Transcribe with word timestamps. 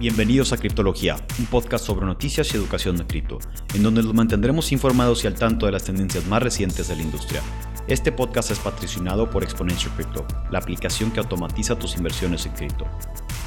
Bienvenidos 0.00 0.54
a 0.54 0.56
Criptología, 0.56 1.16
un 1.38 1.44
podcast 1.44 1.84
sobre 1.84 2.06
noticias 2.06 2.54
y 2.54 2.56
educación 2.56 2.96
de 2.96 3.06
cripto, 3.06 3.38
en 3.74 3.82
donde 3.82 4.02
los 4.02 4.14
mantendremos 4.14 4.72
informados 4.72 5.22
y 5.22 5.26
al 5.26 5.34
tanto 5.34 5.66
de 5.66 5.72
las 5.72 5.84
tendencias 5.84 6.26
más 6.26 6.42
recientes 6.42 6.88
de 6.88 6.96
la 6.96 7.02
industria. 7.02 7.42
Este 7.86 8.10
podcast 8.10 8.50
es 8.50 8.58
patrocinado 8.60 9.28
por 9.28 9.42
Exponential 9.42 9.94
Crypto, 9.96 10.26
la 10.50 10.58
aplicación 10.58 11.10
que 11.10 11.20
automatiza 11.20 11.78
tus 11.78 11.98
inversiones 11.98 12.46
en 12.46 12.52
cripto. 12.52 12.86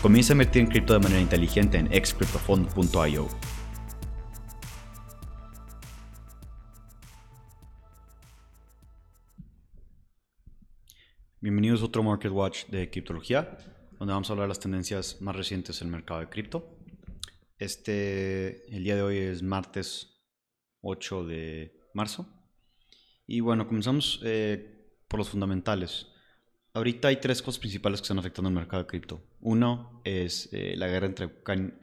Comienza 0.03 0.33
a 0.33 0.35
invertir 0.35 0.61
en 0.61 0.67
cripto 0.67 0.93
de 0.93 0.99
manera 0.99 1.21
inteligente 1.21 1.79
en 1.79 1.91
excryptofund.io. 1.91 3.27
Bienvenidos 11.41 11.81
a 11.81 11.85
otro 11.85 12.03
Market 12.03 12.31
Watch 12.31 12.65
de 12.67 12.91
Criptología 12.91 13.57
donde 14.03 14.15
vamos 14.15 14.29
a 14.29 14.33
hablar 14.33 14.47
de 14.47 14.49
las 14.49 14.59
tendencias 14.59 15.21
más 15.21 15.33
recientes 15.33 15.81
en 15.81 15.87
el 15.87 15.93
mercado 15.93 16.19
de 16.19 16.27
cripto. 16.27 16.77
Este, 17.57 18.75
el 18.75 18.83
día 18.83 18.97
de 18.97 19.01
hoy 19.01 19.17
es 19.17 19.41
martes 19.41 20.21
8 20.81 21.25
de 21.25 21.79
marzo. 21.93 22.27
Y 23.25 23.39
bueno, 23.39 23.65
comenzamos 23.65 24.19
eh, 24.25 24.99
por 25.07 25.19
los 25.19 25.29
fundamentales. 25.29 26.07
Ahorita 26.73 27.07
hay 27.07 27.21
tres 27.21 27.41
cosas 27.41 27.59
principales 27.59 28.01
que 28.01 28.03
están 28.03 28.19
afectando 28.19 28.49
el 28.49 28.55
mercado 28.55 28.83
de 28.83 28.87
cripto. 28.87 29.23
Uno 29.39 30.01
es 30.03 30.49
eh, 30.51 30.75
la 30.75 30.89
guerra 30.89 31.05
entre 31.05 31.27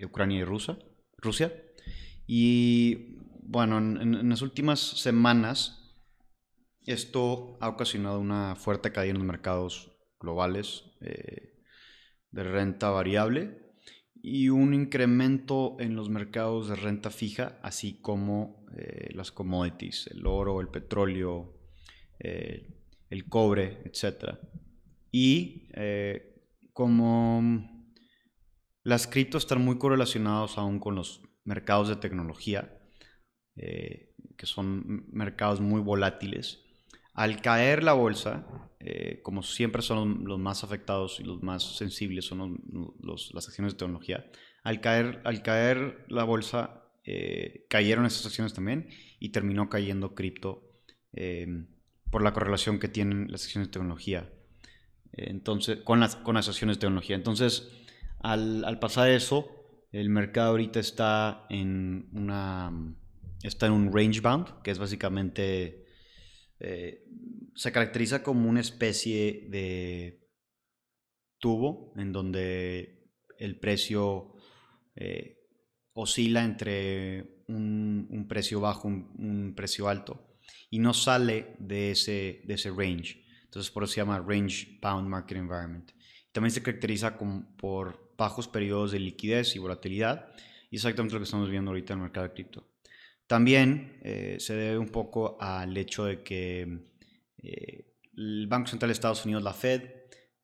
Ucrania 0.04 0.40
y 0.40 0.44
Rusia. 0.44 0.78
Rusia. 1.16 1.50
Y 2.26 3.16
bueno, 3.44 3.78
en, 3.78 4.28
las 4.28 4.42
últimas 4.42 4.78
semanas 4.78 5.96
esto 6.84 7.56
ha 7.62 7.70
ocasionado 7.70 8.20
una 8.20 8.56
fuerte 8.56 8.92
caída 8.92 9.12
en 9.12 9.16
los 9.16 9.26
mercados 9.26 9.90
globales. 10.20 10.84
Eh, 11.00 11.49
de 12.30 12.44
renta 12.44 12.90
variable 12.90 13.70
y 14.22 14.48
un 14.50 14.74
incremento 14.74 15.76
en 15.80 15.96
los 15.96 16.08
mercados 16.10 16.68
de 16.68 16.76
renta 16.76 17.10
fija, 17.10 17.58
así 17.62 18.00
como 18.00 18.66
eh, 18.76 19.10
las 19.14 19.32
commodities, 19.32 20.08
el 20.08 20.26
oro, 20.26 20.60
el 20.60 20.68
petróleo, 20.68 21.58
eh, 22.18 22.68
el 23.08 23.28
cobre, 23.28 23.82
etc. 23.84 24.36
Y 25.10 25.68
eh, 25.74 26.44
como 26.72 27.88
las 28.82 29.06
criptos 29.06 29.44
están 29.44 29.64
muy 29.64 29.78
correlacionados 29.78 30.58
aún 30.58 30.78
con 30.78 30.94
los 30.94 31.22
mercados 31.44 31.88
de 31.88 31.96
tecnología, 31.96 32.76
que 33.56 34.46
son 34.46 35.04
mercados 35.12 35.60
muy 35.60 35.82
volátiles, 35.82 36.69
al 37.14 37.40
caer 37.40 37.82
la 37.82 37.92
bolsa, 37.92 38.46
eh, 38.80 39.20
como 39.22 39.42
siempre 39.42 39.82
son 39.82 40.24
los 40.24 40.38
más 40.38 40.64
afectados 40.64 41.20
y 41.20 41.24
los 41.24 41.42
más 41.42 41.76
sensibles 41.76 42.24
son 42.24 42.62
las 43.32 43.48
acciones 43.48 43.74
de 43.74 43.78
tecnología, 43.78 44.30
al 44.62 44.80
caer, 44.80 45.20
al 45.24 45.42
caer 45.42 46.04
la 46.08 46.24
bolsa, 46.24 46.84
eh, 47.04 47.66
cayeron 47.68 48.06
esas 48.06 48.26
acciones 48.26 48.54
también 48.54 48.88
y 49.18 49.30
terminó 49.30 49.68
cayendo 49.68 50.14
cripto 50.14 50.62
em, 51.12 51.66
por 52.10 52.22
la 52.22 52.32
correlación 52.32 52.78
que 52.78 52.88
tienen 52.88 53.30
las 53.30 53.44
acciones 53.44 53.68
de 53.68 53.72
tecnología 53.72 54.28
entonces, 55.12 55.78
con, 55.82 56.00
las, 56.00 56.16
con 56.16 56.34
las 56.34 56.48
acciones 56.48 56.76
de 56.76 56.80
tecnología. 56.80 57.16
Entonces, 57.16 57.70
al, 58.20 58.64
al 58.64 58.78
pasar 58.78 59.10
eso, 59.10 59.48
el 59.92 60.08
mercado 60.08 60.50
ahorita 60.50 60.80
está 60.80 61.46
en, 61.50 62.08
una, 62.12 62.72
está 63.42 63.66
en 63.66 63.72
un 63.72 63.92
range 63.92 64.20
bound, 64.20 64.62
que 64.62 64.70
es 64.70 64.78
básicamente 64.78 65.79
eh, 66.60 67.04
se 67.54 67.72
caracteriza 67.72 68.22
como 68.22 68.48
una 68.48 68.60
especie 68.60 69.46
de 69.48 70.28
tubo 71.38 71.92
en 71.96 72.12
donde 72.12 73.10
el 73.38 73.58
precio 73.58 74.34
eh, 74.94 75.38
oscila 75.94 76.44
entre 76.44 77.42
un, 77.48 78.26
precio 78.28 78.60
bajo, 78.60 78.86
un, 78.86 79.10
un, 79.18 79.54
precio 79.56 79.88
alto, 79.88 80.36
y 80.68 80.78
no 80.78 80.94
sale 80.94 81.56
de 81.58 81.92
ese, 81.92 82.42
de 82.44 82.54
ese 82.54 82.70
range. 82.70 83.24
Entonces 83.44 83.72
por 83.72 83.82
eso 83.82 83.94
se 83.94 84.00
llama 84.00 84.24
Range 84.24 84.78
Bound 84.80 85.08
Market 85.08 85.38
Environment. 85.38 85.90
También 86.32 86.52
se 86.52 86.62
caracteriza 86.62 87.16
como 87.16 87.56
por 87.56 88.14
bajos 88.16 88.46
periodos 88.46 88.92
de 88.92 89.00
liquidez 89.00 89.56
y 89.56 89.58
volatilidad, 89.58 90.28
exactamente 90.70 91.14
lo 91.14 91.20
que 91.20 91.24
estamos 91.24 91.50
viendo 91.50 91.70
ahorita 91.70 91.94
en 91.94 91.98
el 91.98 92.02
mercado 92.04 92.28
de 92.28 92.34
cripto. 92.34 92.69
También 93.30 93.96
eh, 94.02 94.38
se 94.40 94.54
debe 94.54 94.76
un 94.76 94.88
poco 94.88 95.36
al 95.40 95.76
hecho 95.76 96.04
de 96.04 96.24
que 96.24 96.80
eh, 97.40 97.86
el 98.16 98.48
Banco 98.48 98.68
Central 98.68 98.88
de 98.88 98.94
Estados 98.94 99.24
Unidos, 99.24 99.44
la 99.44 99.52
Fed, 99.52 99.82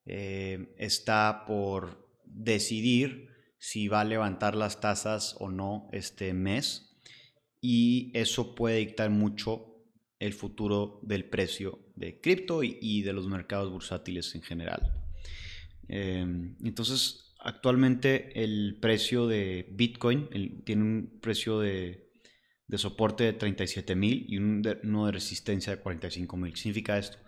eh, 0.05 0.73
está 0.79 1.43
por 1.49 2.09
decidir 2.25 3.29
si 3.59 3.89
va 3.89 4.03
a 4.03 4.05
levantar 4.05 4.55
las 4.55 4.81
tasas 4.81 5.35
o 5.41 5.51
no 5.51 5.89
este 5.91 6.33
mes 6.33 6.97
y 7.61 8.13
eso 8.15 8.55
puede 8.55 8.77
dictar 8.77 9.11
mucho 9.11 9.83
el 10.21 10.33
futuro 10.33 11.01
del 11.03 11.25
precio 11.25 11.81
de 11.97 12.21
cripto 12.21 12.63
y, 12.63 13.03
de 13.03 13.13
los 13.13 13.27
mercados 13.27 13.73
bursátiles 13.73 14.33
en 14.37 14.43
general. 14.43 14.95
entonces, 15.89 17.35
actualmente 17.41 18.45
el 18.45 18.79
precio 18.81 19.27
de 19.27 19.67
Bitcoin 19.73 20.29
tiene 20.65 20.83
un 20.83 21.19
precio 21.21 21.59
de 21.59 22.06
de 22.69 22.79
soporte 22.79 23.25
de 23.25 23.39
37.000 23.39 24.25
y 24.29 24.39
uno 24.39 25.07
de 25.07 25.13
resistencia 25.13 25.75
de 25.75 25.83
45.000. 25.83 26.51
¿Qué 26.51 26.57
significa 26.57 26.99
esto? 26.99 27.19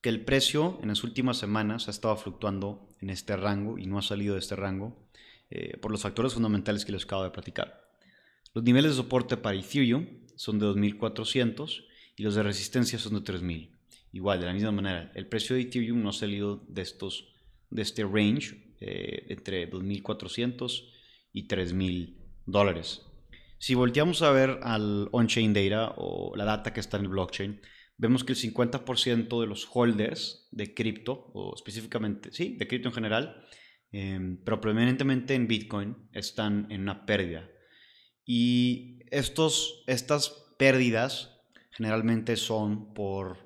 Que 0.00 0.08
el 0.08 0.24
precio 0.24 0.78
en 0.82 0.88
las 0.88 1.04
últimas 1.04 1.36
semanas 1.36 1.88
ha 1.88 1.90
estado 1.90 2.16
fluctuando 2.16 2.88
en 3.00 3.10
este 3.10 3.36
rango 3.36 3.78
y 3.78 3.86
no 3.86 3.98
ha 3.98 4.02
salido 4.02 4.34
de 4.34 4.40
este 4.40 4.56
rango 4.56 4.96
eh, 5.50 5.76
por 5.78 5.90
los 5.90 6.02
factores 6.02 6.34
fundamentales 6.34 6.84
que 6.84 6.92
les 6.92 7.04
acabo 7.04 7.24
de 7.24 7.30
platicar. 7.30 7.88
Los 8.54 8.64
niveles 8.64 8.92
de 8.92 8.96
soporte 8.96 9.36
para 9.36 9.56
Ethereum 9.56 10.06
son 10.36 10.58
de 10.58 10.66
2.400 10.66 11.84
y 12.16 12.22
los 12.22 12.34
de 12.34 12.42
resistencia 12.42 12.98
son 12.98 13.14
de 13.14 13.20
3.000. 13.20 13.70
Igual, 14.12 14.40
de 14.40 14.46
la 14.46 14.52
misma 14.52 14.72
manera, 14.72 15.12
el 15.14 15.26
precio 15.26 15.54
de 15.54 15.62
Ethereum 15.62 16.02
no 16.02 16.10
ha 16.10 16.12
salido 16.12 16.64
de, 16.68 16.82
estos, 16.82 17.32
de 17.70 17.82
este 17.82 18.02
range 18.02 18.74
eh, 18.80 19.26
entre 19.28 19.70
2.400 19.70 20.88
y 21.32 21.46
3.000 21.46 22.16
dólares. 22.46 23.06
Si 23.60 23.74
volteamos 23.74 24.22
a 24.22 24.30
ver 24.30 24.58
al 24.62 25.10
on-chain 25.12 25.52
data 25.52 25.92
o 25.98 26.34
la 26.34 26.46
data 26.46 26.72
que 26.72 26.80
está 26.80 26.96
en 26.96 27.04
el 27.04 27.10
blockchain, 27.10 27.60
vemos 27.98 28.24
que 28.24 28.32
el 28.32 28.38
50% 28.38 29.38
de 29.38 29.46
los 29.46 29.68
holders 29.70 30.48
de 30.50 30.72
cripto, 30.72 31.30
o 31.34 31.52
específicamente, 31.54 32.32
sí, 32.32 32.56
de 32.56 32.66
cripto 32.66 32.88
en 32.88 32.94
general, 32.94 33.44
em, 33.92 34.42
pero 34.42 34.62
predominantemente 34.62 35.34
en 35.34 35.46
Bitcoin, 35.46 36.08
están 36.12 36.68
en 36.70 36.80
una 36.80 37.04
pérdida. 37.04 37.50
Y 38.24 39.00
estos, 39.10 39.84
estas 39.86 40.30
pérdidas 40.58 41.42
generalmente 41.70 42.36
son 42.36 42.94
por 42.94 43.36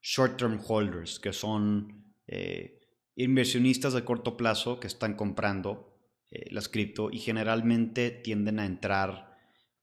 short-term 0.00 0.60
holders, 0.66 1.20
que 1.20 1.34
son 1.34 2.14
eh, 2.26 2.80
inversionistas 3.16 3.92
de 3.92 4.02
corto 4.02 4.34
plazo 4.34 4.80
que 4.80 4.86
están 4.86 5.14
comprando 5.14 5.94
eh, 6.30 6.46
las 6.52 6.70
cripto 6.70 7.10
y 7.10 7.18
generalmente 7.18 8.10
tienden 8.10 8.60
a 8.60 8.64
entrar 8.64 9.27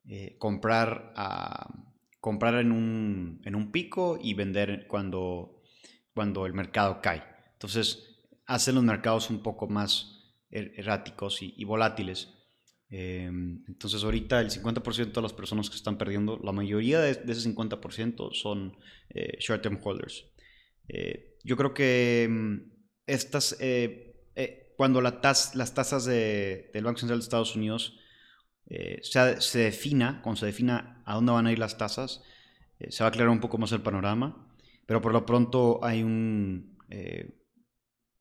eh, 0.08 0.36
comprar, 0.38 1.14
a, 1.16 1.68
comprar 2.20 2.56
en, 2.56 2.72
un, 2.72 3.42
en 3.44 3.56
un 3.56 3.72
pico 3.72 4.20
y 4.22 4.36
vender 4.36 4.86
cuando, 4.88 5.64
cuando 6.14 6.46
el 6.46 6.54
mercado 6.54 7.02
cae. 7.02 7.24
Entonces, 7.54 8.22
hacen 8.46 8.76
los 8.76 8.84
mercados 8.84 9.32
un 9.32 9.42
poco 9.42 9.68
más 9.68 10.36
er, 10.52 10.74
erráticos 10.76 11.40
y, 11.42 11.64
volátiles. 11.66 12.30
Em, 12.90 13.64
entonces, 13.68 14.04
ahorita 14.04 14.42
el 14.42 14.52
50% 14.52 15.12
de 15.12 15.22
las 15.24 15.34
personas 15.34 15.72
que 15.72 15.76
están 15.76 15.98
perdiendo, 15.98 16.40
la 16.44 16.52
mayoría 16.52 17.00
de, 17.00 17.10
ese 17.10 17.50
50% 17.50 18.32
son 18.34 18.78
eh, 19.10 19.38
short-term 19.40 19.80
holders. 19.84 20.24
Eh, 20.88 21.40
yo 21.44 21.58
creo 21.58 21.74
que 21.74 22.26
em, 22.26 22.72
estas, 23.08 23.58
cuando 24.78 25.02
la 25.02 25.20
las 25.24 25.74
tasas 25.74 26.06
de, 26.06 26.70
del 26.76 26.84
Banco 26.84 27.00
Central 27.00 27.18
de 27.18 27.24
Estados 27.24 27.56
Unidos 27.56 27.98
eh, 28.68 29.00
se, 29.04 29.60
defina, 29.60 30.22
cuando 30.24 30.40
se 30.40 30.48
defina 30.48 31.02
a 31.06 31.16
dónde 31.16 31.32
van 31.32 31.48
a 31.48 31.52
ir 31.52 31.60
las 31.60 31.78
tasas, 31.78 32.24
eh, 32.80 32.92
se 32.92 33.04
va 33.04 33.08
a 33.08 33.10
aclarar 33.10 33.30
un 33.30 33.40
poco 33.40 33.58
más 33.58 33.72
el 33.72 33.82
panorama, 33.82 34.48
pero 34.86 35.02
por 35.02 35.14
lo 35.14 35.26
pronto 35.26 35.80
hay, 35.84 36.04
un, 36.04 36.78
eh, 36.90 37.46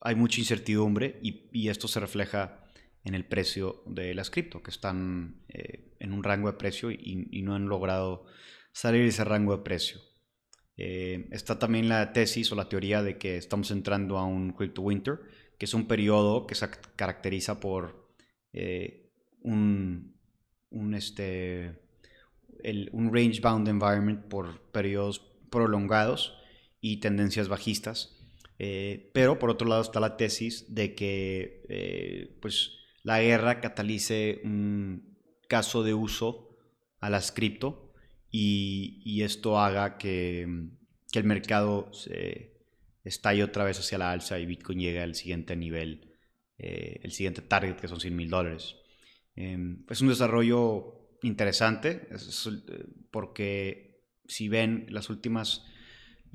hay 0.01 0.15
mucha 0.15 0.41
incertidumbre 0.41 1.19
y, 1.23 1.69
esto 1.69 1.89
se 1.89 2.01
refleja 2.01 2.63
en 3.05 3.15
el 3.15 3.25
precio 3.27 3.83
de 3.87 4.15
las 4.15 4.31
cripto, 4.31 4.63
que 4.63 4.71
están 4.71 5.45
en 5.49 6.13
un 6.13 6.23
rango 6.23 6.51
de 6.51 6.59
precio 6.59 6.91
y, 6.91 7.43
no 7.43 7.55
han 7.55 7.69
logrado 7.69 8.27
salir 8.73 9.03
de 9.03 9.09
ese 9.09 9.25
rango 9.25 9.57
de 9.57 9.63
precio. 9.63 10.01
está 10.77 11.59
también 11.59 11.89
la 11.89 12.13
tesis 12.13 12.51
o 12.53 12.55
la 12.55 12.69
teoría 12.69 13.03
de 13.03 13.19
que 13.19 13.37
estamos 13.37 13.71
entrando 13.71 14.19
a 14.19 14.25
un 14.25 14.53
crypto 14.53 14.83
winter, 14.83 15.21
que 15.59 15.67
es 15.67 15.75
un 15.75 15.87
periodo 15.87 16.47
que 16.47 16.55
se 16.55 16.69
caracteriza 16.97 17.61
por 17.61 18.09
un, 19.43 20.14
un, 20.75 20.95
este, 20.95 21.81
un 22.93 23.15
range 23.15 23.41
bound 23.41 23.69
environment 23.69 24.27
por 24.27 24.61
periodos 24.73 25.21
prolongados 25.51 26.37
y 26.81 26.99
tendencias 26.99 27.49
bajistas. 27.49 28.21
Eh, 28.59 29.11
pero 29.13 29.39
por 29.39 29.51
otro 29.51 29.69
lado 29.69 29.83
está 29.83 30.01
la 30.01 30.17
tesis 30.17 30.75
de 30.75 30.95
que 30.95 31.65
eh, 31.69 32.39
pues, 32.41 32.79
la 33.03 33.21
guerra 33.21 33.61
catalice 33.61 34.41
un 34.45 35.19
caso 35.49 35.83
de 35.83 35.95
uso 35.95 36.57
a 37.01 37.11
las 37.11 37.33
cripto 37.33 37.93
y, 38.31 39.23
esto 39.23 39.59
haga 39.59 39.97
que, 39.97 40.69
que, 41.13 41.19
el 41.19 41.25
mercado 41.25 41.93
se 41.93 42.55
estalle 43.05 43.45
otra 43.45 43.65
vez 43.65 43.79
hacia 43.79 43.99
la 43.99 44.11
alza 44.11 44.39
y 44.39 44.47
Bitcoin 44.47 44.81
llegue 44.81 45.01
al 45.01 45.15
siguiente 45.15 45.55
nivel, 45.55 46.13
eh, 46.59 47.01
el 47.03 47.13
siguiente 47.13 47.43
target 47.43 47.77
que 47.77 47.89
son 47.89 48.01
100 48.01 48.17
mil 48.17 48.31
dólares. 48.31 48.77
Em, 49.37 49.85
es 49.89 50.01
un 50.01 50.09
desarrollo 50.09 51.17
interesante 51.23 52.09
eh, 52.11 52.87
porque 53.11 54.05
si 54.27 54.49
ven 54.49 54.87
las 54.91 55.11
últimas 55.11 55.65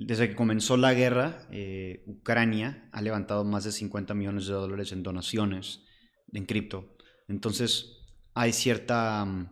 desde 0.06 0.30
que 0.30 0.36
comenzó 0.36 0.78
la 0.78 0.94
guerra, 0.94 1.48
eh, 1.52 2.04
Ucrania 2.08 2.90
ha 2.94 3.02
levantado 3.02 3.44
más 3.44 3.66
de 3.66 3.72
50 3.72 4.14
millones 4.14 4.48
de 4.48 4.54
dólares 4.54 4.92
en 4.92 5.04
donaciones 5.04 5.84
en 6.32 6.46
cripto. 6.46 6.96
Entonces, 7.28 7.98
hay, 8.34 8.54
cierta, 8.54 9.26
mm, 9.26 9.50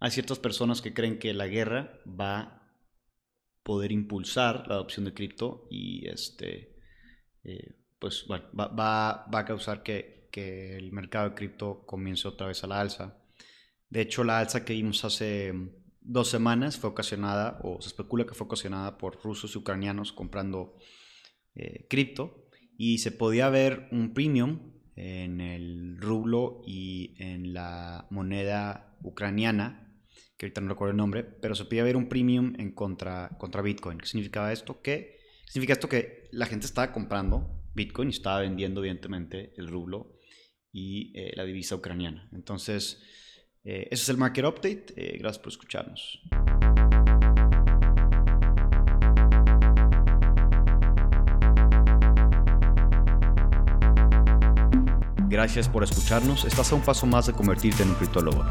hay 0.00 0.10
ciertas 0.10 0.38
personas 0.38 0.80
que 0.80 0.94
creen 0.94 1.18
que 1.18 1.34
la 1.34 1.48
guerra 1.48 1.98
va 2.08 2.40
a 2.40 2.72
poder 3.64 3.90
impulsar 3.90 4.66
la 4.68 4.74
adopción 4.74 5.04
de 5.04 5.14
cripto 5.14 5.66
y 5.70 6.06
este, 6.08 6.76
eh, 7.42 7.76
pues, 7.98 8.26
bueno, 8.28 8.44
va, 8.58 8.68
va, 8.68 9.26
va, 9.32 9.38
a 9.40 9.44
causar 9.44 9.82
que, 9.82 10.17
que 10.30 10.76
el 10.76 10.92
mercado 10.92 11.30
de 11.30 11.34
cripto 11.34 11.84
comience 11.86 12.28
otra 12.28 12.46
vez 12.46 12.62
a 12.64 12.66
la 12.66 12.80
alza. 12.80 13.18
De 13.90 14.00
hecho, 14.00 14.24
la 14.24 14.38
alza 14.38 14.64
que 14.64 14.74
vimos 14.74 15.04
hace 15.04 15.52
dos 16.00 16.28
semanas 16.28 16.78
fue 16.78 16.90
ocasionada, 16.90 17.60
o 17.62 17.80
se 17.80 17.88
especula 17.88 18.26
que 18.26 18.34
fue 18.34 18.46
ocasionada 18.46 18.98
por 18.98 19.22
rusos 19.22 19.54
y 19.54 19.58
ucranianos 19.58 20.12
comprando 20.12 20.76
eh, 21.54 21.86
cripto, 21.88 22.48
y 22.76 22.98
se 22.98 23.12
podía 23.12 23.48
ver 23.48 23.88
un 23.90 24.14
premium 24.14 24.72
en 24.96 25.40
el 25.40 25.96
rublo 26.00 26.62
y 26.66 27.14
en 27.18 27.54
la 27.54 28.06
moneda 28.10 28.96
ucraniana, 29.02 29.94
que 30.36 30.46
ahorita 30.46 30.60
no 30.60 30.68
recuerdo 30.68 30.92
el 30.92 30.96
nombre, 30.96 31.24
pero 31.24 31.54
se 31.54 31.64
podía 31.64 31.84
ver 31.84 31.96
un 31.96 32.08
premium 32.08 32.54
en 32.58 32.72
contra, 32.72 33.30
contra 33.38 33.62
Bitcoin. 33.62 33.98
¿Qué 33.98 34.06
significaba 34.06 34.52
esto? 34.52 34.80
Que 34.82 35.18
significa 35.46 35.72
esto 35.74 35.88
que 35.88 36.28
la 36.32 36.46
gente 36.46 36.66
estaba 36.66 36.92
comprando 36.92 37.57
Bitcoin 37.78 38.08
estaba 38.08 38.40
vendiendo 38.40 38.80
evidentemente 38.80 39.54
el 39.56 39.68
rublo 39.68 40.18
y 40.72 41.12
eh, 41.16 41.32
la 41.36 41.44
divisa 41.44 41.76
ucraniana. 41.76 42.28
Entonces, 42.32 43.00
eh, 43.62 43.86
ese 43.90 44.02
es 44.02 44.08
el 44.08 44.16
Market 44.16 44.44
Update. 44.44 44.86
Eh, 44.96 45.18
gracias 45.18 45.38
por 45.38 45.52
escucharnos. 45.52 46.20
Gracias 55.30 55.68
por 55.68 55.84
escucharnos. 55.84 56.44
Estás 56.46 56.72
a 56.72 56.74
un 56.74 56.82
paso 56.82 57.06
más 57.06 57.28
de 57.28 57.32
convertirte 57.32 57.84
en 57.84 57.90
un 57.90 57.94
criptólogo. 57.94 58.42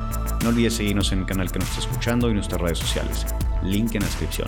No 0.41 0.49
olvides 0.49 0.75
seguirnos 0.75 1.11
en 1.11 1.19
el 1.19 1.25
canal 1.25 1.51
que 1.51 1.59
nos 1.59 1.67
está 1.69 1.81
escuchando 1.81 2.29
y 2.29 2.33
nuestras 2.33 2.61
redes 2.61 2.77
sociales. 2.77 3.25
Link 3.63 3.93
en 3.95 4.01
la 4.01 4.07
descripción. 4.07 4.47